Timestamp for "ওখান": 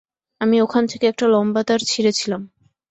0.61-0.83